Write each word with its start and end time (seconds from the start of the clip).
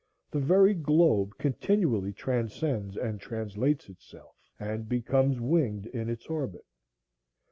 The 0.31 0.39
very 0.39 0.73
globe 0.73 1.33
continually 1.37 2.11
transcends 2.11 2.97
and 2.97 3.21
translates 3.21 3.87
itself, 3.87 4.35
and 4.59 4.89
becomes 4.89 5.39
winged 5.39 5.85
in 5.85 6.09
its 6.09 6.25
orbit. 6.25 6.65